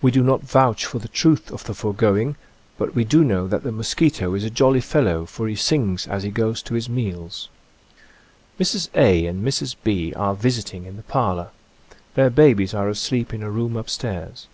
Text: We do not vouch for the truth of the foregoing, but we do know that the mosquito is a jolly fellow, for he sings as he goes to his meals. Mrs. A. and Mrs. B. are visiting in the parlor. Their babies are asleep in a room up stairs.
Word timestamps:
We 0.00 0.12
do 0.12 0.22
not 0.22 0.42
vouch 0.44 0.86
for 0.86 1.00
the 1.00 1.08
truth 1.08 1.50
of 1.50 1.64
the 1.64 1.74
foregoing, 1.74 2.36
but 2.78 2.94
we 2.94 3.02
do 3.02 3.24
know 3.24 3.48
that 3.48 3.64
the 3.64 3.72
mosquito 3.72 4.32
is 4.34 4.44
a 4.44 4.48
jolly 4.48 4.80
fellow, 4.80 5.26
for 5.26 5.48
he 5.48 5.56
sings 5.56 6.06
as 6.06 6.22
he 6.22 6.30
goes 6.30 6.62
to 6.62 6.74
his 6.74 6.88
meals. 6.88 7.48
Mrs. 8.60 8.88
A. 8.94 9.26
and 9.26 9.44
Mrs. 9.44 9.74
B. 9.82 10.14
are 10.14 10.36
visiting 10.36 10.84
in 10.84 10.94
the 10.96 11.02
parlor. 11.02 11.48
Their 12.14 12.30
babies 12.30 12.74
are 12.74 12.88
asleep 12.88 13.34
in 13.34 13.42
a 13.42 13.50
room 13.50 13.76
up 13.76 13.90
stairs. 13.90 14.46